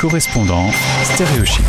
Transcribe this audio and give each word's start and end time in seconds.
correspondant 0.00 0.70
stéréochic. 1.12 1.60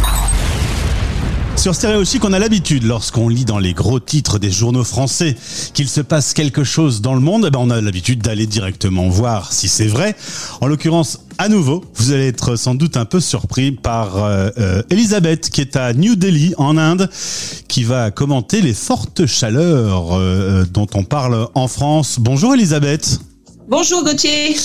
Sur 1.57 1.75
Stéréochic, 1.75 2.23
on 2.23 2.31
a 2.31 2.39
l'habitude, 2.39 2.83
lorsqu'on 2.83 3.27
lit 3.27 3.43
dans 3.43 3.59
les 3.59 3.73
gros 3.73 3.99
titres 3.99 4.39
des 4.39 4.49
journaux 4.49 4.85
français 4.85 5.35
qu'il 5.73 5.89
se 5.89 5.99
passe 5.99 6.33
quelque 6.33 6.63
chose 6.63 7.01
dans 7.01 7.13
le 7.13 7.19
monde, 7.19 7.43
eh 7.45 7.51
ben 7.51 7.59
on 7.61 7.69
a 7.69 7.81
l'habitude 7.81 8.21
d'aller 8.21 8.47
directement 8.47 9.09
voir 9.09 9.51
si 9.51 9.67
c'est 9.67 9.85
vrai. 9.85 10.15
En 10.61 10.67
l'occurrence, 10.67 11.19
à 11.39 11.49
nouveau, 11.49 11.83
vous 11.95 12.13
allez 12.13 12.29
être 12.29 12.55
sans 12.55 12.73
doute 12.73 12.95
un 12.95 13.03
peu 13.03 13.19
surpris 13.19 13.73
par 13.73 14.23
euh, 14.23 14.49
euh, 14.57 14.81
Elisabeth, 14.89 15.49
qui 15.49 15.59
est 15.59 15.75
à 15.75 15.91
New 15.91 16.15
Delhi, 16.15 16.53
en 16.57 16.77
Inde, 16.77 17.09
qui 17.67 17.83
va 17.83 18.11
commenter 18.11 18.61
les 18.61 18.73
fortes 18.73 19.25
chaleurs 19.25 20.13
euh, 20.13 20.63
dont 20.71 20.87
on 20.93 21.03
parle 21.03 21.49
en 21.53 21.67
France. 21.67 22.15
Bonjour 22.17 22.53
Elisabeth. 22.53 23.19
Bonjour 23.67 24.03
Gauthier. 24.03 24.55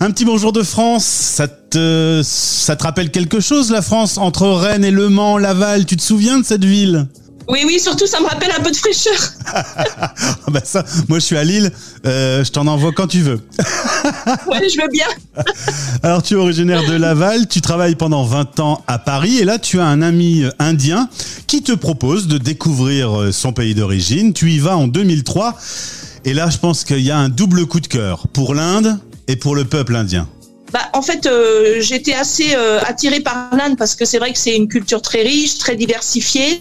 Un 0.00 0.10
petit 0.10 0.24
bonjour 0.24 0.52
de 0.52 0.62
France. 0.62 1.04
Ça 1.04 1.46
te, 1.70 2.20
ça 2.24 2.76
te 2.76 2.82
rappelle 2.82 3.10
quelque 3.10 3.40
chose, 3.40 3.70
la 3.70 3.82
France, 3.82 4.18
entre 4.18 4.48
Rennes 4.48 4.84
et 4.84 4.90
Le 4.90 5.08
Mans, 5.08 5.38
Laval 5.38 5.86
Tu 5.86 5.96
te 5.96 6.02
souviens 6.02 6.38
de 6.38 6.44
cette 6.44 6.64
ville? 6.64 7.06
Oui, 7.50 7.64
oui, 7.66 7.80
surtout 7.80 8.06
ça 8.06 8.20
me 8.20 8.26
rappelle 8.26 8.52
un 8.56 8.62
peu 8.62 8.70
de 8.70 8.76
fraîcheur. 8.76 9.14
Ah 10.46 10.50
bah 10.50 10.60
ça, 10.64 10.84
moi 11.08 11.18
je 11.18 11.24
suis 11.24 11.36
à 11.36 11.44
Lille, 11.44 11.70
euh, 12.06 12.44
je 12.44 12.50
t'en 12.50 12.66
envoie 12.66 12.92
quand 12.92 13.06
tu 13.06 13.20
veux. 13.20 13.40
oui, 14.50 14.58
je 14.72 14.80
veux 14.80 14.88
bien. 14.88 15.06
Alors 16.02 16.22
tu 16.22 16.34
es 16.34 16.36
originaire 16.36 16.84
de 16.84 16.94
Laval, 16.94 17.46
tu 17.48 17.60
travailles 17.60 17.94
pendant 17.94 18.24
20 18.24 18.60
ans 18.60 18.82
à 18.86 18.98
Paris 18.98 19.38
et 19.38 19.44
là 19.44 19.58
tu 19.58 19.80
as 19.80 19.86
un 19.86 20.02
ami 20.02 20.44
indien 20.58 21.08
qui 21.46 21.62
te 21.62 21.72
propose 21.72 22.26
de 22.26 22.38
découvrir 22.38 23.20
euh, 23.20 23.32
son 23.32 23.52
pays 23.52 23.74
d'origine. 23.74 24.32
Tu 24.32 24.50
y 24.50 24.58
vas 24.58 24.76
en 24.76 24.88
2003 24.88 25.56
et 26.24 26.34
là 26.34 26.48
je 26.50 26.58
pense 26.58 26.84
qu'il 26.84 27.00
y 27.00 27.10
a 27.10 27.18
un 27.18 27.28
double 27.28 27.66
coup 27.66 27.80
de 27.80 27.88
cœur 27.88 28.26
pour 28.28 28.54
l'Inde 28.54 28.98
et 29.28 29.36
pour 29.36 29.54
le 29.54 29.64
peuple 29.64 29.96
indien. 29.96 30.28
Bah, 30.72 30.88
en 30.92 31.02
fait, 31.02 31.26
euh, 31.26 31.80
j'étais 31.80 32.12
assez 32.14 32.54
euh, 32.54 32.80
attirée 32.82 33.20
par 33.20 33.50
l'Inde 33.56 33.76
parce 33.76 33.96
que 33.96 34.04
c'est 34.04 34.18
vrai 34.18 34.32
que 34.32 34.38
c'est 34.38 34.54
une 34.54 34.68
culture 34.68 35.02
très 35.02 35.22
riche, 35.22 35.58
très 35.58 35.74
diversifiée. 35.74 36.60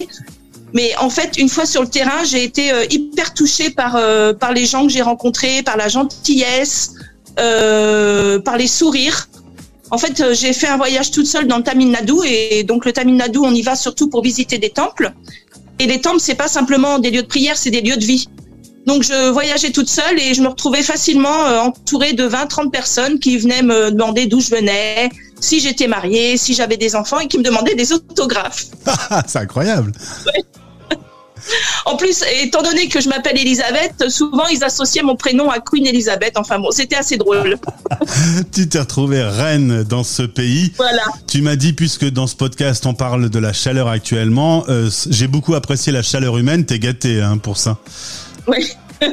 Mais 0.74 0.96
en 0.98 1.10
fait, 1.10 1.38
une 1.38 1.50
fois 1.50 1.66
sur 1.66 1.82
le 1.82 1.88
terrain, 1.88 2.24
j'ai 2.24 2.44
été 2.44 2.72
euh, 2.72 2.86
hyper 2.90 3.34
touchée 3.34 3.70
par 3.70 4.00
par 4.40 4.54
les 4.54 4.66
gens 4.66 4.84
que 4.84 4.90
j'ai 4.90 5.02
rencontrés, 5.02 5.64
par 5.64 5.78
la 5.78 5.90
gentillesse, 5.90 6.94
par 7.36 8.58
les 8.58 8.68
sourires. 8.68 9.30
En 9.92 9.98
fait, 9.98 10.34
j'ai 10.34 10.54
fait 10.54 10.68
un 10.68 10.78
voyage 10.78 11.10
toute 11.10 11.26
seule 11.26 11.48
dans 11.48 11.58
le 11.58 11.64
Tamil 11.64 11.90
Nadu 11.90 12.14
et 12.26 12.64
donc 12.64 12.86
le 12.86 12.94
Tamil 12.94 13.16
Nadu, 13.16 13.40
on 13.40 13.52
y 13.52 13.64
va 13.64 13.76
surtout 13.76 14.08
pour 14.08 14.22
visiter 14.22 14.60
des 14.60 14.70
temples. 14.70 15.14
Et 15.80 15.88
les 15.88 16.00
temples, 16.00 16.20
c'est 16.20 16.36
pas 16.36 16.48
simplement 16.48 17.00
des 17.00 17.10
lieux 17.10 17.24
de 17.24 17.28
prière, 17.28 17.58
c'est 17.58 17.72
des 17.72 17.82
lieux 17.82 17.98
de 17.98 18.06
vie. 18.06 18.28
Donc 18.86 19.04
je 19.04 19.30
voyageais 19.30 19.72
toute 19.72 19.90
seule 19.90 20.20
et 20.20 20.34
je 20.34 20.42
me 20.42 20.48
retrouvais 20.48 20.84
facilement 20.84 21.46
euh, 21.46 21.60
entourée 21.60 22.14
de 22.14 22.28
20-30 22.28 22.72
personnes 22.72 23.20
qui 23.20 23.38
venaient 23.38 23.62
me 23.62 23.92
demander 23.92 24.26
d'où 24.26 24.40
je 24.40 24.50
venais, 24.50 25.10
si 25.40 25.60
j'étais 25.60 25.88
mariée, 25.88 26.38
si 26.38 26.54
j'avais 26.54 26.78
des 26.78 26.96
enfants 26.96 27.20
et 27.20 27.28
qui 27.28 27.38
me 27.38 27.44
demandaient 27.44 27.76
des 27.76 27.94
autographes. 27.94 28.66
C'est 29.28 29.40
incroyable. 29.40 29.92
En 31.86 31.96
plus, 31.96 32.24
étant 32.42 32.62
donné 32.62 32.88
que 32.88 33.02
je 33.02 33.10
m'appelle 33.10 33.38
Elisabeth, 33.38 34.10
souvent 34.10 34.48
ils 34.48 34.64
associaient 34.64 35.02
mon 35.02 35.16
prénom 35.16 35.50
à 35.50 35.60
Queen 35.60 35.86
Elizabeth. 35.88 36.34
Enfin 36.38 36.60
bon, 36.60 36.72
c'était 36.72 36.96
assez 36.96 37.18
drôle. 37.18 37.58
tu 38.52 38.68
t'es 38.68 38.80
retrouvée 38.80 39.24
reine 39.24 39.84
dans 39.84 40.04
ce 40.04 40.24
pays. 40.24 40.74
Voilà. 40.78 41.04
Tu 41.28 41.42
m'as 41.42 41.56
dit, 41.56 41.74
puisque 41.74 42.06
dans 42.10 42.28
ce 42.28 42.36
podcast 42.36 42.86
on 42.86 42.94
parle 42.94 43.30
de 43.30 43.40
la 43.40 43.54
chaleur 43.54 43.88
actuellement, 43.88 44.66
euh, 44.70 44.90
j'ai 45.10 45.28
beaucoup 45.28 45.56
apprécié 45.56 45.92
la 45.92 46.04
chaleur 46.04 46.38
humaine. 46.38 46.66
T'es 46.66 46.80
gâtée 46.80 47.22
hein, 47.22 47.38
pour 47.38 47.58
ça. 47.58 47.78
Oui. 48.48 48.72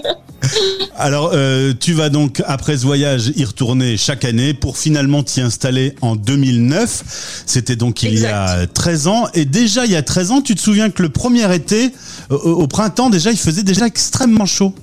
Alors, 0.97 1.31
euh, 1.35 1.73
tu 1.79 1.93
vas 1.93 2.09
donc, 2.09 2.43
après 2.47 2.77
ce 2.77 2.83
voyage, 2.83 3.33
y 3.37 3.45
retourner 3.45 3.97
chaque 3.97 4.25
année 4.25 4.55
pour 4.55 4.79
finalement 4.79 5.23
t'y 5.23 5.41
installer 5.41 5.95
en 6.01 6.17
2009. 6.17 7.43
C'était 7.47 7.77
donc 7.77 8.03
il 8.03 8.19
y 8.19 8.27
a 8.27 8.67
13 8.67 9.07
ans. 9.07 9.29
Et 9.35 9.45
déjà, 9.45 9.85
il 9.85 9.93
y 9.93 9.97
a 9.97 10.03
13 10.03 10.31
ans, 10.31 10.41
tu 10.43 10.55
te 10.55 10.61
souviens 10.61 10.91
que 10.91 11.03
le 11.03 11.09
premier 11.09 11.53
été, 11.55 11.93
au 12.31 12.67
printemps, 12.67 13.11
déjà, 13.11 13.31
il 13.31 13.39
faisait 13.39 13.63
déjà 13.63 13.87
extrêmement 13.87 14.47
chaud. 14.47 14.75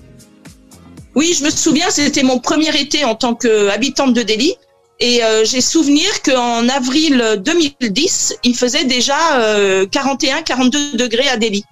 Oui, 1.15 1.35
je 1.37 1.43
me 1.43 1.49
souviens, 1.49 1.89
c'était 1.89 2.23
mon 2.23 2.39
premier 2.39 2.75
été 2.79 3.05
en 3.05 3.15
tant 3.15 3.35
qu'habitante 3.35 4.13
de 4.13 4.23
Delhi. 4.23 4.55
Et 4.99 5.23
euh, 5.23 5.43
j'ai 5.43 5.61
souvenir 5.61 6.07
qu'en 6.23 6.69
avril 6.69 7.41
2010, 7.43 8.35
il 8.43 8.55
faisait 8.55 8.85
déjà 8.85 9.17
41-42 9.85 10.75
euh, 10.75 10.97
degrés 10.97 11.27
à 11.27 11.37
Delhi. 11.37 11.63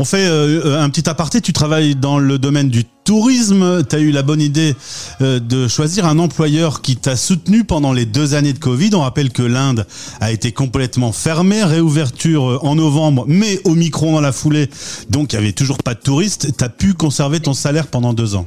On 0.00 0.04
fait 0.06 0.24
euh, 0.24 0.80
un 0.80 0.88
petit 0.88 1.10
aparté, 1.10 1.42
tu 1.42 1.52
travailles 1.52 1.94
dans 1.94 2.18
le 2.18 2.38
domaine 2.38 2.70
du 2.70 2.84
tourisme, 3.04 3.84
tu 3.86 3.96
as 3.96 3.98
eu 3.98 4.12
la 4.12 4.22
bonne 4.22 4.40
idée 4.40 4.74
euh, 5.20 5.40
de 5.40 5.68
choisir 5.68 6.06
un 6.06 6.18
employeur 6.18 6.80
qui 6.80 6.96
t'a 6.96 7.16
soutenu 7.16 7.64
pendant 7.64 7.92
les 7.92 8.06
deux 8.06 8.32
années 8.32 8.54
de 8.54 8.58
Covid. 8.58 8.94
On 8.94 9.00
rappelle 9.00 9.30
que 9.30 9.42
l'Inde 9.42 9.86
a 10.22 10.32
été 10.32 10.52
complètement 10.52 11.12
fermée, 11.12 11.62
réouverture 11.62 12.48
euh, 12.48 12.58
en 12.62 12.76
novembre, 12.76 13.26
mais 13.28 13.60
au 13.64 13.74
micro 13.74 14.10
dans 14.10 14.22
la 14.22 14.32
foulée, 14.32 14.70
donc 15.10 15.34
il 15.34 15.38
n'y 15.38 15.44
avait 15.44 15.52
toujours 15.52 15.76
pas 15.76 15.92
de 15.92 16.00
touristes. 16.00 16.56
Tu 16.56 16.64
as 16.64 16.70
pu 16.70 16.94
conserver 16.94 17.40
ton 17.40 17.52
salaire 17.52 17.86
pendant 17.86 18.14
deux 18.14 18.36
ans. 18.36 18.46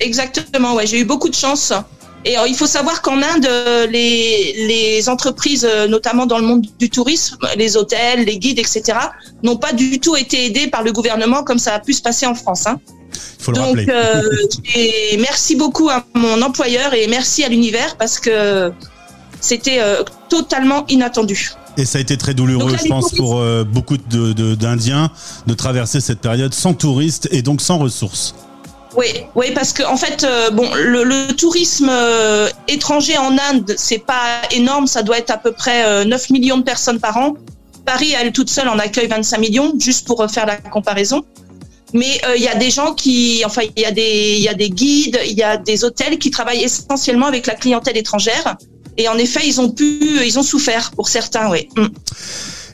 Exactement, 0.00 0.74
ouais, 0.74 0.88
j'ai 0.88 0.98
eu 0.98 1.04
beaucoup 1.04 1.28
de 1.28 1.36
chance. 1.36 1.72
Et 2.24 2.36
il 2.46 2.54
faut 2.54 2.66
savoir 2.66 3.02
qu'en 3.02 3.20
Inde, 3.20 3.48
les, 3.90 4.66
les 4.68 5.08
entreprises, 5.08 5.68
euh, 5.68 5.88
notamment 5.88 6.26
dans 6.26 6.38
le 6.38 6.44
monde 6.44 6.66
du 6.78 6.88
tourisme, 6.88 7.36
les 7.56 7.76
hôtels, 7.76 8.24
les 8.24 8.38
guides, 8.38 8.58
etc., 8.58 8.98
n'ont 9.42 9.56
pas 9.56 9.72
du 9.72 9.98
tout 9.98 10.16
été 10.16 10.46
aidés 10.46 10.68
par 10.68 10.82
le 10.82 10.92
gouvernement 10.92 11.42
comme 11.42 11.58
ça 11.58 11.74
a 11.74 11.80
pu 11.80 11.92
se 11.92 12.02
passer 12.02 12.26
en 12.26 12.34
France. 12.34 12.66
Hein. 12.66 12.78
Faut 13.38 13.52
le 13.52 13.56
Donc, 13.56 13.88
euh, 13.88 14.22
et 14.74 15.16
merci 15.18 15.56
beaucoup 15.56 15.90
à 15.90 16.04
mon 16.14 16.40
employeur 16.42 16.94
et 16.94 17.06
merci 17.08 17.44
à 17.44 17.48
l'univers 17.48 17.96
parce 17.96 18.20
que 18.20 18.72
c'était 19.40 19.80
euh, 19.80 20.02
totalement 20.28 20.86
inattendu. 20.88 21.50
Et 21.76 21.84
ça 21.84 21.98
a 21.98 22.00
été 22.00 22.16
très 22.16 22.34
douloureux, 22.34 22.76
je 22.80 22.88
pense, 22.88 23.12
pour 23.12 23.38
euh, 23.38 23.64
beaucoup 23.64 23.96
d'Indiens 23.96 25.10
de, 25.46 25.52
de 25.52 25.56
traverser 25.56 26.00
cette 26.00 26.20
période 26.20 26.52
sans 26.52 26.74
touristes 26.74 27.28
et 27.32 27.42
donc 27.42 27.62
sans 27.62 27.78
ressources. 27.78 28.34
Oui, 28.96 29.06
oui, 29.34 29.52
parce 29.54 29.72
que 29.72 29.82
en 29.82 29.96
fait, 29.96 30.24
euh, 30.24 30.50
bon, 30.50 30.68
le, 30.74 31.32
tourisme 31.32 31.88
euh, 31.90 32.48
étranger 32.68 33.16
en 33.16 33.36
Inde, 33.38 33.74
c'est 33.76 33.98
pas 33.98 34.42
énorme, 34.50 34.86
ça 34.86 35.02
doit 35.02 35.18
être 35.18 35.30
à 35.30 35.38
peu 35.38 35.52
près 35.52 36.04
9 36.04 36.20
euh, 36.20 36.32
millions 36.32 36.58
de 36.58 36.62
personnes 36.62 37.00
par 37.00 37.16
an. 37.16 37.34
Paris, 37.86 38.14
elle 38.18 38.32
toute 38.32 38.50
seule, 38.50 38.68
en 38.68 38.78
accueille 38.78 39.08
25 39.08 39.38
millions, 39.38 39.72
juste 39.78 40.06
pour 40.06 40.24
faire 40.30 40.46
la 40.46 40.56
comparaison. 40.56 41.24
Mais 41.94 42.20
il 42.36 42.42
y 42.42 42.48
a 42.48 42.54
des 42.54 42.70
gens 42.70 42.94
qui, 42.94 43.42
enfin, 43.44 43.62
il 43.76 43.82
y 43.82 43.84
a 43.84 43.90
des, 43.90 44.36
il 44.36 44.42
y 44.42 44.48
a 44.48 44.54
des 44.54 44.70
guides, 44.70 45.18
il 45.26 45.36
y 45.36 45.42
a 45.42 45.58
des 45.58 45.84
hôtels 45.84 46.18
qui 46.18 46.30
travaillent 46.30 46.62
essentiellement 46.62 47.26
avec 47.26 47.46
la 47.46 47.54
clientèle 47.54 47.98
étrangère. 47.98 48.56
Et 48.96 49.08
en 49.08 49.18
effet, 49.18 49.40
ils 49.44 49.60
ont 49.60 49.70
pu, 49.70 50.24
ils 50.24 50.38
ont 50.38 50.42
souffert 50.42 50.92
pour 50.92 51.08
certains, 51.08 51.50
oui. 51.50 51.68
Mm. 51.76 51.86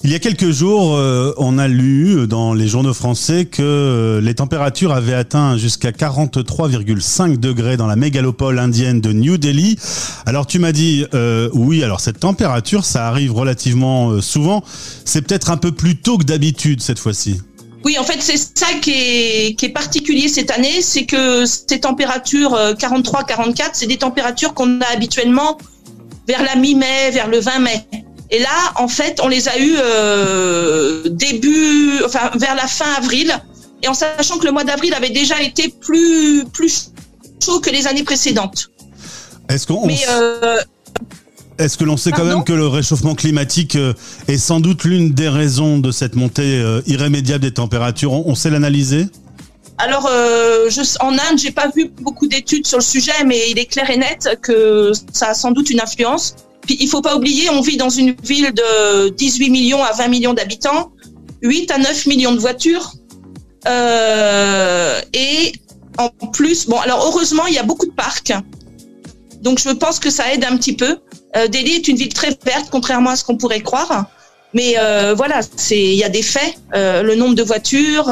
Il 0.04 0.10
y 0.10 0.14
a 0.14 0.20
quelques 0.20 0.50
jours, 0.50 0.94
euh, 0.94 1.34
on 1.38 1.59
a 1.59 1.66
lu 1.66 2.28
dans 2.28 2.54
les 2.54 2.69
journaux 2.69 2.94
français 2.94 3.47
que 3.47 3.62
euh, 3.62 4.20
les 4.20 4.34
températures 4.34 4.92
avaient 4.92 5.14
atteint 5.14 5.56
jusqu'à 5.56 5.91
43,5 5.91 7.36
degrés 7.36 7.76
dans 7.76 7.88
la 7.88 7.97
mégalopole 7.97 8.60
indienne 8.60 9.00
de 9.00 9.12
New 9.12 9.38
Delhi. 9.38 9.76
Alors 10.25 10.47
tu 10.47 10.60
m'as 10.60 10.70
dit, 10.70 11.04
euh, 11.14 11.50
oui, 11.53 11.82
alors 11.82 11.98
cette 11.98 12.20
température, 12.20 12.84
ça 12.84 13.08
arrive 13.08 13.32
relativement 13.32 14.20
souvent. 14.20 14.62
C'est 15.04 15.22
peut-être 15.22 15.50
un 15.50 15.56
peu 15.56 15.72
plus 15.72 15.97
tôt 15.97 16.16
que 16.16 16.25
d'habitude 16.25 16.81
cette 16.81 17.00
fois-ci. 17.00 17.41
Oui, 17.84 17.97
en 17.98 18.04
fait, 18.04 18.20
c'est 18.20 18.37
ça 18.37 18.66
qui 18.81 18.92
est, 18.92 19.58
qui 19.58 19.66
est 19.66 19.72
particulier 19.72 20.28
cette 20.28 20.50
année, 20.53 20.81
c'est 20.81 21.06
que 21.06 21.44
ces 21.44 21.81
températures 21.81 22.53
43-44, 22.53 23.70
c'est 23.72 23.87
des 23.87 23.97
températures 23.97 24.54
qu'on 24.54 24.81
a 24.81 24.87
habituellement 24.92 25.58
vers 26.28 26.42
la 26.42 26.54
mi-mai, 26.56 27.10
vers 27.12 27.28
le 27.28 27.41
20 27.41 27.58
mai. 27.60 27.87
Et 28.31 28.41
là, 28.41 28.72
en 28.77 28.89
fait, 28.89 29.21
on 29.22 29.28
les 29.28 29.49
a 29.49 29.59
eus 29.59 29.77
euh, 29.78 31.09
début, 31.09 32.03
enfin 32.05 32.31
vers 32.34 32.55
la 32.55 32.66
fin 32.66 32.93
avril, 32.99 33.33
et 33.83 33.89
en 33.89 33.94
sachant 33.94 34.39
que 34.39 34.44
le 34.44 34.53
mois 34.53 34.65
d'avril 34.65 34.93
avait 34.94 35.11
déjà 35.11 35.41
été 35.43 35.69
plus 35.69 36.44
plus 36.53 36.91
chaud 37.43 37.61
que 37.61 37.71
les 37.71 37.87
années 37.87 38.03
précédentes. 38.03 38.71
Est-ce 39.49 39.67
qu'on 39.67 39.88
euh, 39.88 40.59
est-ce 41.59 41.77
que 41.77 41.84
l'on 41.84 41.97
sait 41.97 42.12
quand 42.12 42.25
même 42.25 42.44
que 42.44 42.53
le 42.53 42.69
réchauffement 42.69 43.15
climatique 43.15 43.76
euh, 43.76 43.94
est 44.29 44.37
sans 44.37 44.61
doute 44.61 44.85
l'une 44.85 45.12
des 45.12 45.29
raisons 45.29 45.79
de 45.79 45.91
cette 45.91 46.14
montée 46.14 46.62
irrémédiable 46.87 47.43
des 47.43 47.55
températures? 47.55 48.12
On, 48.12 48.35
sait 48.35 48.50
l'analyser? 48.50 49.06
Alors, 49.79 50.06
je, 50.06 50.99
en 51.00 51.12
Inde, 51.12 51.38
j'ai 51.38 51.50
pas 51.50 51.69
vu 51.75 51.91
beaucoup 52.00 52.26
d'études 52.26 52.67
sur 52.67 52.79
le 52.79 52.85
sujet, 52.85 53.25
mais 53.26 53.50
il 53.50 53.58
est 53.58 53.64
clair 53.64 53.88
et 53.91 53.97
net 53.97 54.38
que 54.43 54.93
ça 55.12 55.31
a 55.31 55.35
sans 55.35 55.50
doute 55.50 55.70
une 55.70 55.81
influence. 55.81 56.37
Puis 56.69 56.76
il 56.81 56.88
faut 56.88 57.00
pas 57.00 57.17
oublier, 57.17 57.49
on 57.49 57.62
vit 57.62 57.79
dans 57.79 57.88
une 57.88 58.15
ville 58.23 58.53
de 58.53 59.09
18 59.09 59.49
millions 59.49 59.82
à 59.82 59.93
20 59.93 60.09
millions 60.09 60.35
d'habitants, 60.35 60.93
8 61.41 61.70
à 61.70 61.79
9 61.79 62.06
millions 62.06 62.35
de 62.35 62.38
voitures. 62.38 62.93
Euh, 63.67 65.00
et 65.15 65.53
en 65.97 66.11
plus, 66.26 66.67
bon, 66.67 66.79
alors 66.79 67.06
heureusement, 67.06 67.47
il 67.47 67.55
y 67.55 67.59
a 67.59 67.62
beaucoup 67.62 67.87
de 67.87 67.93
parcs. 67.93 68.35
Donc 69.41 69.61
je 69.61 69.70
pense 69.70 69.99
que 69.99 70.11
ça 70.11 70.31
aide 70.31 70.44
un 70.44 70.59
petit 70.59 70.75
peu. 70.75 70.99
Euh, 71.37 71.49
Delhi 71.49 71.76
est 71.76 71.88
une 71.88 71.97
ville 71.97 72.12
très 72.12 72.37
verte, 72.44 72.69
contrairement 72.71 73.11
à 73.11 73.17
ce 73.17 73.25
qu'on 73.25 73.38
pourrait 73.38 73.62
croire. 73.62 74.05
Mais 74.53 74.75
euh, 74.76 75.14
voilà, 75.17 75.41
c'est 75.56 75.81
il 75.81 75.94
y 75.94 76.05
a 76.05 76.11
des 76.11 76.23
faits. 76.23 76.55
Le 76.75 77.14
nombre 77.14 77.35
de 77.35 77.43
voitures, 77.43 78.11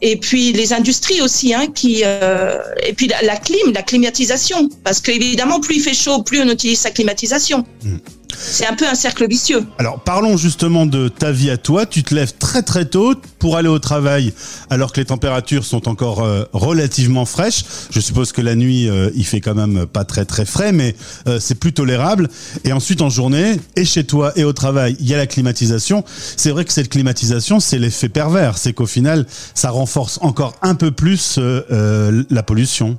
et 0.00 0.16
puis 0.16 0.52
les 0.52 0.72
industries 0.72 1.20
aussi, 1.20 1.54
hein, 1.54 1.66
qui 1.74 2.02
euh, 2.04 2.58
et 2.86 2.92
puis 2.92 3.08
la, 3.08 3.36
clim, 3.36 3.72
la 3.72 3.82
climatisation, 3.82 4.68
parce 4.84 5.00
qu'évidemment 5.00 5.60
plus 5.60 5.76
il 5.76 5.82
fait 5.82 5.94
chaud, 5.94 6.22
plus 6.22 6.40
on 6.40 6.48
utilise 6.48 6.78
sa 6.78 6.90
climatisation. 6.90 7.64
Hmm. 7.82 7.96
C'est 8.40 8.66
un 8.66 8.74
peu 8.74 8.86
un 8.86 8.94
cercle 8.94 9.28
vicieux. 9.28 9.66
Alors 9.78 10.00
parlons 10.00 10.36
justement 10.36 10.86
de 10.86 11.08
ta 11.08 11.32
vie 11.32 11.50
à 11.50 11.56
toi. 11.56 11.86
Tu 11.86 12.02
te 12.02 12.14
lèves 12.14 12.34
très 12.38 12.62
très 12.62 12.84
tôt 12.84 13.14
pour 13.38 13.56
aller 13.56 13.68
au 13.68 13.78
travail 13.78 14.32
alors 14.70 14.92
que 14.92 15.00
les 15.00 15.06
températures 15.06 15.64
sont 15.64 15.88
encore 15.88 16.22
euh, 16.22 16.44
relativement 16.52 17.24
fraîches. 17.24 17.64
Je 17.90 18.00
suppose 18.00 18.32
que 18.32 18.40
la 18.40 18.54
nuit 18.54 18.88
euh, 18.88 19.10
il 19.14 19.26
fait 19.26 19.40
quand 19.40 19.54
même 19.54 19.86
pas 19.86 20.04
très 20.04 20.24
très 20.24 20.44
frais 20.44 20.72
mais 20.72 20.94
euh, 21.26 21.40
c'est 21.40 21.56
plus 21.56 21.72
tolérable. 21.72 22.28
Et 22.64 22.72
ensuite 22.72 23.02
en 23.02 23.10
journée, 23.10 23.56
et 23.76 23.84
chez 23.84 24.04
toi 24.04 24.32
et 24.36 24.44
au 24.44 24.52
travail, 24.52 24.96
il 25.00 25.08
y 25.08 25.14
a 25.14 25.16
la 25.16 25.26
climatisation. 25.26 26.04
C'est 26.36 26.50
vrai 26.50 26.64
que 26.64 26.72
cette 26.72 26.88
climatisation 26.88 27.60
c'est 27.60 27.78
l'effet 27.78 28.08
pervers. 28.08 28.58
C'est 28.58 28.72
qu'au 28.72 28.86
final 28.86 29.26
ça 29.54 29.70
renforce 29.70 30.18
encore 30.22 30.54
un 30.62 30.74
peu 30.74 30.90
plus 30.90 31.38
la 31.38 32.42
pollution. 32.42 32.98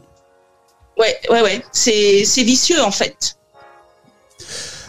Ouais, 0.97 1.15
ouais, 1.31 1.41
ouais. 1.41 1.63
C'est 1.71 2.43
vicieux 2.43 2.81
en 2.81 2.91
fait. 2.91 3.38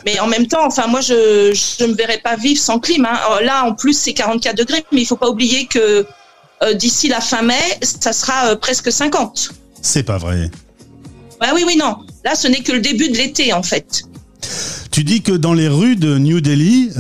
Mais 0.05 0.19
en 0.21 0.27
même 0.27 0.47
temps, 0.47 0.67
enfin, 0.67 0.87
moi, 0.87 1.01
je 1.01 1.53
ne 1.83 1.87
me 1.89 1.95
verrais 1.95 2.19
pas 2.19 2.37
vivre 2.37 2.61
sans 2.61 2.79
clim. 2.79 3.05
Hein. 3.05 3.19
Euh, 3.33 3.45
là, 3.45 3.65
en 3.65 3.75
plus, 3.75 3.95
c'est 3.95 4.15
44 4.15 4.57
degrés, 4.57 4.85
mais 4.93 5.03
il 5.03 5.07
faut 5.07 5.17
pas 5.17 5.29
oublier 5.29 5.67
que 5.67 6.07
euh, 6.63 6.75
d'ici 6.75 7.09
la 7.09 7.21
fin 7.21 7.43
mai, 7.43 7.55
ça 7.83 8.13
sera 8.13 8.51
euh, 8.51 8.57
presque 8.57 8.91
50. 8.91 9.51
C'est 9.83 10.03
pas 10.03 10.19
vrai. 10.19 10.51
Bah 11.41 11.49
oui, 11.55 11.65
oui, 11.67 11.77
non. 11.77 11.97
Là, 12.25 12.35
ce 12.35 12.49
n'est 12.49 12.61
que 12.61 12.73
le 12.73 12.81
début 12.81 13.09
de 13.09 13.17
l'été, 13.17 13.53
en 13.53 13.63
fait. 13.63 14.03
Tu 14.91 15.05
dis 15.05 15.23
que 15.23 15.33
dans 15.33 15.55
les 15.55 15.69
rues 15.69 15.97
de 15.97 16.19
New 16.19 16.41
Delhi, 16.41 16.91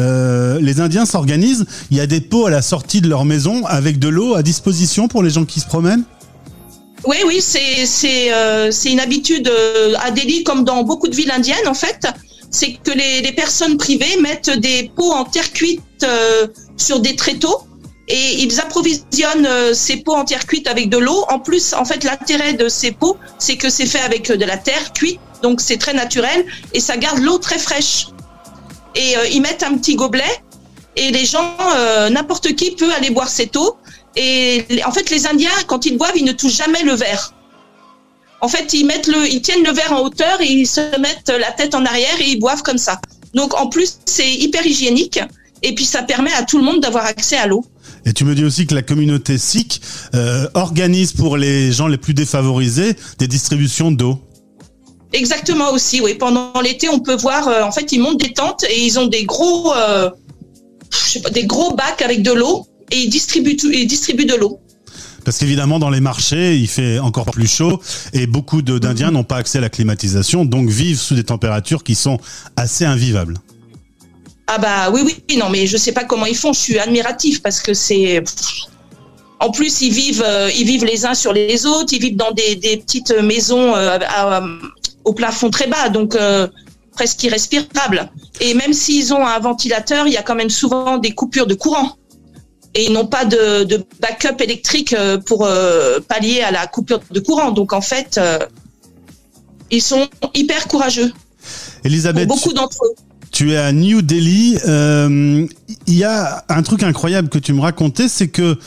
les 0.60 0.80
Indiens 0.80 1.04
s'organisent. 1.04 1.66
Il 1.90 1.96
y 1.96 2.00
a 2.00 2.06
des 2.06 2.20
pots 2.20 2.46
à 2.46 2.50
la 2.50 2.62
sortie 2.62 3.00
de 3.00 3.08
leur 3.08 3.24
maison 3.24 3.66
avec 3.66 3.98
de 3.98 4.08
l'eau 4.08 4.34
à 4.34 4.42
disposition 4.42 5.08
pour 5.08 5.22
les 5.22 5.30
gens 5.30 5.44
qui 5.44 5.60
se 5.60 5.66
promènent? 5.66 6.04
Oui, 7.04 7.16
oui, 7.26 7.40
c'est 7.40 7.86
c'est 7.86 8.92
une 8.92 9.00
habitude 9.00 9.50
à 10.00 10.10
Delhi 10.12 10.44
comme 10.44 10.64
dans 10.64 10.84
beaucoup 10.84 11.08
de 11.08 11.16
villes 11.16 11.32
indiennes 11.32 11.66
en 11.66 11.74
fait 11.74 12.06
c'est 12.50 12.72
que 12.72 12.90
les, 12.90 13.32
personnes 13.32 13.76
privées 13.76 14.16
mettent 14.20 14.50
des 14.50 14.90
pots 14.94 15.12
en 15.12 15.24
terre 15.24 15.52
cuite 15.52 15.80
euh, 16.02 16.48
sur 16.76 17.00
des 17.00 17.14
tréteaux 17.14 17.62
et 18.08 18.42
ils 18.42 18.60
approvisionnent 18.60 19.46
euh, 19.46 19.72
ces 19.72 19.98
pots 19.98 20.16
en 20.16 20.24
terre 20.24 20.46
cuite 20.46 20.66
avec 20.66 20.88
de 20.88 20.98
l'eau. 20.98 21.24
En 21.30 21.38
plus, 21.38 21.72
en 21.74 21.84
fait, 21.84 22.02
l'intérêt 22.02 22.54
de 22.54 22.68
ces 22.68 22.90
pots, 22.90 23.16
c'est 23.38 23.56
que 23.56 23.70
c'est 23.70 23.86
fait 23.86 24.00
avec 24.00 24.32
de 24.32 24.44
la 24.44 24.56
terre 24.56 24.92
cuite, 24.92 25.20
donc 25.42 25.60
c'est 25.60 25.78
très 25.78 25.94
naturel 25.94 26.44
et 26.74 26.80
ça 26.80 26.96
garde 26.96 27.18
l'eau 27.18 27.38
très 27.38 27.58
fraîche. 27.58 28.08
Et 28.96 29.16
euh, 29.16 29.28
ils 29.28 29.40
mettent 29.40 29.62
un 29.62 29.78
petit 29.78 29.94
gobelet 29.94 30.42
et 30.96 31.12
les 31.12 31.24
gens, 31.24 31.56
n'importe 32.10 32.56
qui 32.56 32.72
peut 32.72 32.92
aller 32.92 33.10
boire 33.10 33.28
cette 33.28 33.56
eau. 33.56 33.76
Et 34.16 34.66
en 34.84 34.90
fait, 34.90 35.08
les 35.08 35.28
Indiens, 35.28 35.48
quand 35.68 35.86
ils 35.86 35.96
boivent, 35.96 36.16
ils 36.16 36.24
ne 36.24 36.32
touchent 36.32 36.56
jamais 36.56 36.82
le 36.82 36.94
verre. 36.94 37.32
En 38.40 38.48
fait, 38.48 38.72
ils 38.72 38.86
mettent 38.86 39.06
le, 39.06 39.28
ils 39.28 39.42
tiennent 39.42 39.64
le 39.64 39.72
verre 39.72 39.92
en 39.92 40.00
hauteur 40.00 40.40
et 40.40 40.46
ils 40.46 40.66
se 40.66 40.80
mettent 40.98 41.28
la 41.28 41.52
tête 41.52 41.74
en 41.74 41.84
arrière 41.84 42.20
et 42.20 42.28
ils 42.28 42.38
boivent 42.38 42.62
comme 42.62 42.78
ça. 42.78 43.00
Donc 43.34 43.54
en 43.54 43.68
plus, 43.68 43.98
c'est 44.06 44.30
hyper 44.30 44.66
hygiénique 44.66 45.20
et 45.62 45.74
puis 45.74 45.84
ça 45.84 46.02
permet 46.02 46.32
à 46.32 46.42
tout 46.42 46.58
le 46.58 46.64
monde 46.64 46.80
d'avoir 46.80 47.04
accès 47.04 47.36
à 47.36 47.46
l'eau. 47.46 47.64
Et 48.06 48.12
tu 48.12 48.24
me 48.24 48.34
dis 48.34 48.44
aussi 48.44 48.66
que 48.66 48.74
la 48.74 48.82
communauté 48.82 49.36
sikh 49.36 49.80
euh, 50.14 50.48
organise 50.54 51.12
pour 51.12 51.36
les 51.36 51.72
gens 51.72 51.86
les 51.86 51.98
plus 51.98 52.14
défavorisés 52.14 52.96
des 53.18 53.28
distributions 53.28 53.90
d'eau. 53.90 54.18
Exactement 55.12 55.72
aussi, 55.72 56.00
oui. 56.00 56.14
Pendant 56.14 56.60
l'été, 56.62 56.88
on 56.88 57.00
peut 57.00 57.16
voir, 57.16 57.48
euh, 57.48 57.62
en 57.62 57.72
fait, 57.72 57.92
ils 57.92 58.00
montent 58.00 58.20
des 58.20 58.32
tentes 58.32 58.64
et 58.64 58.84
ils 58.84 58.98
ont 58.98 59.06
des 59.06 59.24
gros, 59.24 59.74
euh, 59.74 60.08
je 60.90 61.12
sais 61.12 61.20
pas, 61.20 61.30
des 61.30 61.44
gros 61.44 61.74
bacs 61.74 62.00
avec 62.00 62.22
de 62.22 62.32
l'eau 62.32 62.66
et 62.90 63.02
ils 63.02 63.10
distribuent, 63.10 63.56
ils 63.72 63.86
distribuent 63.86 64.26
de 64.26 64.36
l'eau. 64.36 64.60
Parce 65.30 65.38
qu'évidemment, 65.38 65.78
dans 65.78 65.90
les 65.90 66.00
marchés, 66.00 66.56
il 66.56 66.66
fait 66.66 66.98
encore 66.98 67.26
plus 67.26 67.46
chaud 67.46 67.80
et 68.12 68.26
beaucoup 68.26 68.62
d'Indiens 68.62 69.12
n'ont 69.12 69.22
pas 69.22 69.36
accès 69.36 69.58
à 69.58 69.60
la 69.60 69.68
climatisation, 69.68 70.44
donc 70.44 70.68
vivent 70.68 70.98
sous 70.98 71.14
des 71.14 71.22
températures 71.22 71.84
qui 71.84 71.94
sont 71.94 72.18
assez 72.56 72.84
invivables. 72.84 73.38
Ah 74.48 74.58
bah 74.58 74.90
oui, 74.92 75.02
oui, 75.04 75.36
non, 75.36 75.48
mais 75.48 75.68
je 75.68 75.76
sais 75.76 75.92
pas 75.92 76.02
comment 76.02 76.26
ils 76.26 76.34
font. 76.34 76.52
Je 76.52 76.58
suis 76.58 76.80
admiratif 76.80 77.42
parce 77.42 77.60
que 77.60 77.74
c'est. 77.74 78.24
En 79.38 79.52
plus, 79.52 79.82
ils 79.82 79.92
vivent, 79.92 80.24
euh, 80.26 80.50
ils 80.58 80.66
vivent 80.66 80.84
les 80.84 81.06
uns 81.06 81.14
sur 81.14 81.32
les 81.32 81.64
autres. 81.64 81.92
Ils 81.92 82.02
vivent 82.02 82.16
dans 82.16 82.32
des, 82.32 82.56
petites 82.78 83.14
maisons 83.22 83.76
euh, 83.76 84.00
au 85.04 85.12
plafond 85.12 85.50
très 85.50 85.68
bas, 85.68 85.90
donc 85.90 86.16
euh, 86.16 86.48
presque 86.90 87.22
irrespirables. 87.22 88.10
Et 88.40 88.54
même 88.54 88.72
s'ils 88.72 89.14
ont 89.14 89.24
un 89.24 89.38
ventilateur, 89.38 90.08
il 90.08 90.12
y 90.12 90.16
a 90.16 90.22
quand 90.22 90.34
même 90.34 90.50
souvent 90.50 90.98
des 90.98 91.12
coupures 91.12 91.46
de 91.46 91.54
courant 91.54 91.99
et 92.74 92.86
ils 92.86 92.92
n'ont 92.92 93.06
pas 93.06 93.24
de, 93.24 93.64
de, 93.64 93.84
backup 94.00 94.42
électrique 94.42 94.92
euh, 94.92 95.18
pour 95.18 95.44
euh, 95.44 95.98
pallier 96.00 96.40
à 96.42 96.50
la 96.50 96.66
coupure 96.66 97.00
de 97.10 97.20
courant. 97.20 97.50
Donc 97.50 97.72
en 97.72 97.80
fait, 97.80 98.18
euh, 98.18 98.38
ils 99.70 99.82
sont 99.82 100.08
hyper 100.34 100.68
courageux. 100.68 101.12
Elisabeth, 101.84 102.28
beaucoup 102.28 102.52
d'entre 102.52 102.84
eux. 102.84 102.94
Tu 103.32 103.52
es 103.52 103.56
à 103.56 103.72
New 103.72 104.02
Delhi. 104.02 104.58
Il 105.86 105.94
y 105.94 106.04
a 106.04 106.44
un 106.48 106.62
truc 106.62 106.82
incroyable 106.82 107.28
que 107.28 107.38
tu 107.38 107.52
me 107.52 107.60
racontais, 107.60 108.08
c'est 108.08 108.28
que 108.28 108.58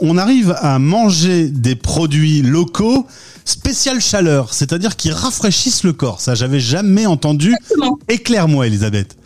on 0.00 0.16
arrive 0.16 0.54
à 0.60 0.78
manger 0.78 1.48
des 1.48 1.74
produits 1.74 2.42
locaux 2.42 3.06
spécial 3.44 4.00
chaleur, 4.00 4.54
c'est-à-dire 4.54 4.96
qui 4.96 5.10
rafraîchissent 5.10 5.82
le 5.82 5.92
corps. 5.92 6.20
Ça, 6.20 6.36
j'avais 6.36 6.60
jamais 6.60 7.06
entendu. 7.06 7.56
Éclaire-moi, 8.08 8.68
Elisabeth. 8.68 9.16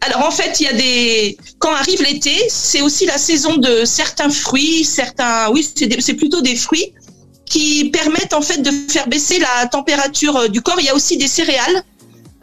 Alors 0.00 0.26
en 0.26 0.30
fait, 0.30 0.60
il 0.60 0.64
y 0.64 0.68
a 0.68 0.72
des 0.72 1.38
quand 1.58 1.72
arrive 1.72 2.02
l'été, 2.02 2.34
c'est 2.48 2.82
aussi 2.82 3.04
la 3.06 3.18
saison 3.18 3.56
de 3.56 3.84
certains 3.84 4.30
fruits, 4.30 4.84
certains 4.84 5.50
oui, 5.50 5.68
c'est 5.98 6.14
plutôt 6.14 6.40
des 6.40 6.54
fruits 6.54 6.92
qui 7.44 7.90
permettent 7.90 8.34
en 8.34 8.42
fait 8.42 8.58
de 8.58 8.70
faire 8.90 9.08
baisser 9.08 9.38
la 9.38 9.66
température 9.66 10.36
euh, 10.36 10.48
du 10.48 10.60
corps. 10.60 10.76
Il 10.78 10.86
y 10.86 10.90
a 10.90 10.94
aussi 10.94 11.16
des 11.16 11.26
céréales. 11.26 11.82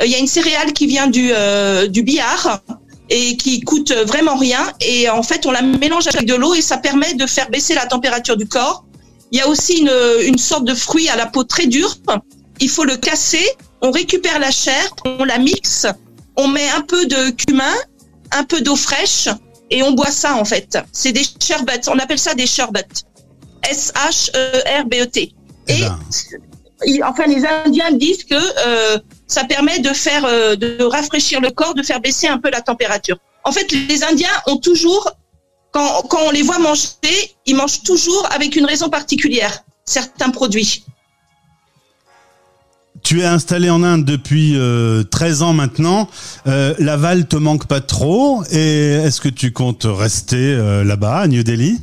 Euh, 0.02 0.06
il 0.06 0.12
y 0.12 0.16
a 0.16 0.18
une 0.18 0.28
céréale 0.28 0.74
qui 0.74 0.88
vient 0.88 1.08
du 1.08 1.30
euh, 1.32 1.88
du 1.88 2.04
billard 2.04 2.62
et 3.10 3.38
qui 3.38 3.62
coûte 3.62 3.94
vraiment 3.94 4.36
rien 4.36 4.74
et 4.82 5.08
en 5.10 5.22
fait, 5.22 5.46
on 5.46 5.52
la 5.52 5.62
mélange 5.62 6.08
avec 6.08 6.26
de 6.26 6.34
l'eau 6.34 6.56
et 6.56 6.62
ça 6.62 6.78
permet 6.78 7.14
de 7.14 7.28
faire 7.28 7.50
baisser 7.52 7.76
la 7.76 7.86
température 7.86 8.36
du 8.36 8.48
corps. 8.48 8.84
Il 9.32 9.38
y 9.38 9.42
a 9.42 9.48
aussi 9.48 9.78
une, 9.78 9.94
une 10.26 10.38
sorte 10.40 10.66
de 10.66 10.74
fruit 10.74 11.08
à 11.10 11.16
la 11.16 11.28
peau 11.28 11.44
très 11.44 11.68
dure. 11.68 11.96
Il 12.60 12.70
faut 12.70 12.84
le 12.84 12.98
casser, 12.98 13.46
on 13.82 13.92
récupère 13.92 14.40
la 14.40 14.50
chair, 14.50 14.96
on 15.06 15.24
la 15.24 15.38
mixe 15.38 15.86
on 16.38 16.48
met 16.48 16.70
un 16.70 16.82
peu 16.82 17.06
de 17.06 17.32
cumin, 17.32 17.74
un 18.32 18.44
peu 18.44 18.62
d'eau 18.62 18.76
fraîche 18.76 19.30
et 19.70 19.84
on 19.84 19.92
boit 19.92 20.12
ça 20.12 20.36
en 20.36 20.46
fait. 20.46 20.78
C'est 20.92 21.12
des 21.12 21.24
sherbets, 21.42 21.88
on 21.88 22.00
appelle 22.00 22.20
ça 22.20 22.34
des 22.34 22.48
sherbets. 22.48 23.04
S-H-E-R-B-E-T. 23.70 25.34
Eh 25.68 25.74
et 25.74 25.82
ben. 25.82 26.00
enfin, 27.08 27.26
les 27.26 27.44
Indiens 27.46 27.92
disent 27.92 28.24
que 28.26 28.36
euh, 28.36 29.00
ça 29.28 29.44
permet 29.46 29.80
de 29.80 29.90
faire, 29.90 30.24
euh, 30.26 30.56
de 30.56 30.84
rafraîchir 30.84 31.42
le 31.42 31.50
corps, 31.50 31.74
de 31.74 31.82
faire 31.82 32.00
baisser 32.00 32.28
un 32.28 32.38
peu 32.38 32.52
la 32.52 32.62
température. 32.62 33.18
En 33.44 33.52
fait, 33.52 33.72
les 33.72 34.04
Indiens 34.04 34.30
ont 34.46 34.58
toujours, 34.58 35.12
quand, 35.72 36.04
quand 36.10 36.22
on 36.28 36.32
les 36.32 36.44
voit 36.44 36.60
manger, 36.60 36.92
ils 37.48 37.56
mangent 37.56 37.82
toujours 37.82 38.28
avec 38.32 38.56
une 38.56 38.66
raison 38.66 38.90
particulière 38.90 39.64
certains 39.86 40.30
produits. 40.30 40.84
Tu 43.06 43.22
es 43.22 43.26
installé 43.26 43.70
en 43.70 43.84
Inde 43.84 44.04
depuis 44.04 44.54
13 44.54 44.58
euh, 44.58 45.46
ans 45.46 45.54
maintenant. 45.54 46.10
Euh, 46.48 46.74
Laval 46.80 47.28
te 47.28 47.36
manque 47.36 47.68
pas 47.68 47.80
trop. 47.80 48.44
Et 48.50 48.94
est-ce 48.94 49.22
que 49.22 49.30
tu 49.30 49.54
comptes 49.54 49.86
rester 49.88 50.38
euh, 50.38 50.84
là-bas, 50.84 51.18
à 51.20 51.28
New 51.28 51.44
Delhi? 51.44 51.78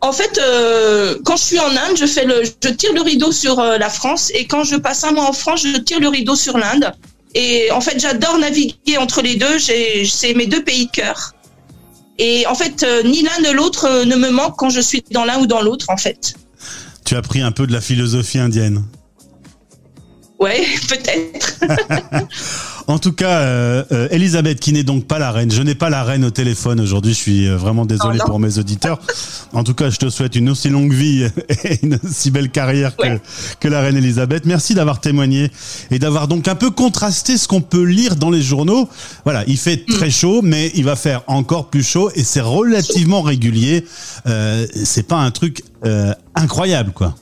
En 0.00 0.12
fait, 0.12 0.40
quand 1.24 1.36
je 1.36 1.42
suis 1.42 1.60
en 1.60 1.70
Inde, 1.70 1.96
je 1.96 2.06
fais 2.06 2.24
le, 2.24 2.42
je 2.42 2.70
tire 2.70 2.92
le 2.92 3.02
rideau 3.02 3.30
sur 3.30 3.62
la 3.62 3.88
France, 3.88 4.30
et 4.34 4.46
quand 4.46 4.64
je 4.64 4.76
passe 4.76 5.02
un 5.04 5.12
mois 5.12 5.30
en 5.30 5.32
France, 5.32 5.62
je 5.62 5.78
tire 5.78 6.00
le 6.00 6.08
rideau 6.08 6.34
sur 6.34 6.58
l'Inde. 6.58 6.92
Et 7.36 7.70
en 7.70 7.80
fait, 7.80 7.98
j'adore 7.98 8.36
naviguer 8.38 8.98
entre 8.98 9.22
les 9.22 9.36
deux. 9.36 9.58
C'est 9.60 10.34
mes 10.34 10.48
deux 10.48 10.64
pays 10.64 10.86
de 10.86 10.90
cœur. 10.90 11.34
Et 12.18 12.46
en 12.48 12.56
fait, 12.56 12.84
ni 13.04 13.22
l'un 13.22 13.48
ni 13.48 13.54
l'autre 13.54 14.04
ne 14.04 14.16
me 14.16 14.30
manque 14.30 14.56
quand 14.58 14.70
je 14.70 14.80
suis 14.80 15.04
dans 15.12 15.24
l'un 15.24 15.38
ou 15.38 15.46
dans 15.46 15.62
l'autre, 15.62 15.86
en 15.88 15.96
fait. 15.96 16.34
Tu 17.04 17.14
as 17.14 17.22
pris 17.22 17.40
un 17.40 17.52
peu 17.52 17.66
de 17.68 17.72
la 17.72 17.80
philosophie 17.80 18.40
indienne. 18.40 18.84
Ouais, 20.44 20.66
peut-être. 20.90 21.54
en 22.86 22.98
tout 22.98 23.12
cas, 23.12 23.40
euh, 23.40 23.82
euh, 23.92 24.08
Elisabeth, 24.10 24.60
qui 24.60 24.74
n'est 24.74 24.82
donc 24.84 25.06
pas 25.06 25.18
la 25.18 25.32
reine, 25.32 25.50
je 25.50 25.62
n'ai 25.62 25.74
pas 25.74 25.88
la 25.88 26.04
reine 26.04 26.22
au 26.22 26.30
téléphone 26.30 26.80
aujourd'hui, 26.80 27.14
je 27.14 27.18
suis 27.18 27.48
euh, 27.48 27.56
vraiment 27.56 27.86
désolé 27.86 28.18
pour 28.26 28.38
mes 28.38 28.58
auditeurs. 28.58 29.00
En 29.54 29.64
tout 29.64 29.72
cas, 29.72 29.88
je 29.88 29.96
te 29.96 30.10
souhaite 30.10 30.36
une 30.36 30.50
aussi 30.50 30.68
longue 30.68 30.92
vie 30.92 31.24
et 31.64 31.78
une 31.82 31.98
aussi 32.04 32.30
belle 32.30 32.50
carrière 32.50 32.94
que, 32.94 33.18
que 33.58 33.68
la 33.68 33.80
reine 33.80 33.96
Elisabeth. 33.96 34.44
Merci 34.44 34.74
d'avoir 34.74 35.00
témoigné 35.00 35.50
et 35.90 35.98
d'avoir 35.98 36.28
donc 36.28 36.46
un 36.46 36.56
peu 36.56 36.70
contrasté 36.70 37.38
ce 37.38 37.48
qu'on 37.48 37.62
peut 37.62 37.84
lire 37.84 38.16
dans 38.16 38.30
les 38.30 38.42
journaux. 38.42 38.86
Voilà, 39.24 39.44
il 39.46 39.56
fait 39.56 39.86
très 39.86 40.08
mm. 40.08 40.12
chaud, 40.12 40.40
mais 40.42 40.72
il 40.74 40.84
va 40.84 40.96
faire 40.96 41.22
encore 41.26 41.70
plus 41.70 41.82
chaud 41.82 42.10
et 42.14 42.22
c'est 42.22 42.42
relativement 42.42 43.22
régulier. 43.22 43.86
Euh, 44.26 44.66
c'est 44.84 45.08
pas 45.08 45.16
un 45.16 45.30
truc 45.30 45.62
incroyable, 46.34 46.92
quoi 46.92 47.14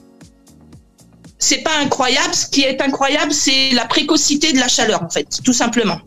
c'est 1.43 1.63
pas 1.63 1.77
incroyable. 1.79 2.33
Ce 2.33 2.47
qui 2.47 2.61
est 2.61 2.81
incroyable, 2.81 3.33
c'est 3.33 3.71
la 3.71 3.85
précocité 3.85 4.53
de 4.53 4.59
la 4.59 4.67
chaleur, 4.67 5.03
en 5.03 5.09
fait, 5.09 5.27
tout 5.43 5.53
simplement. 5.53 5.99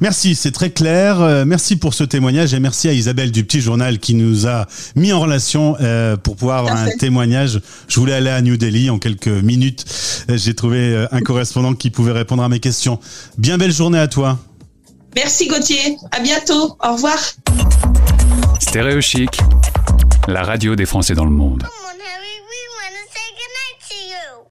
Merci, 0.00 0.34
c'est 0.34 0.50
très 0.50 0.70
clair. 0.70 1.20
Euh, 1.20 1.44
merci 1.44 1.76
pour 1.76 1.94
ce 1.94 2.02
témoignage 2.02 2.54
et 2.54 2.58
merci 2.58 2.88
à 2.88 2.92
Isabelle 2.92 3.30
du 3.30 3.44
Petit 3.44 3.60
Journal 3.60 3.98
qui 3.98 4.14
nous 4.14 4.48
a 4.48 4.66
mis 4.96 5.12
en 5.12 5.20
relation 5.20 5.76
euh, 5.80 6.16
pour 6.16 6.36
pouvoir 6.36 6.58
avoir 6.58 6.76
un 6.76 6.90
témoignage. 6.98 7.60
Je 7.86 8.00
voulais 8.00 8.14
aller 8.14 8.30
à 8.30 8.40
New 8.40 8.56
Delhi 8.56 8.90
en 8.90 8.98
quelques 8.98 9.28
minutes. 9.28 9.84
Euh, 10.30 10.36
j'ai 10.36 10.54
trouvé 10.54 11.06
un 11.12 11.20
correspondant 11.20 11.74
qui 11.74 11.90
pouvait 11.90 12.12
répondre 12.12 12.42
à 12.42 12.48
mes 12.48 12.60
questions. 12.60 12.98
Bien 13.38 13.58
belle 13.58 13.72
journée 13.72 13.98
à 13.98 14.08
toi. 14.08 14.38
Merci 15.14 15.46
Gauthier. 15.46 15.96
À 16.10 16.20
bientôt. 16.20 16.76
Au 16.82 16.94
revoir. 16.94 17.18
Stéréo 18.58 19.00
Chic, 19.00 19.30
la 20.26 20.42
radio 20.42 20.74
des 20.74 20.86
Français 20.86 21.14
dans 21.14 21.26
le 21.26 21.30
monde. 21.30 21.64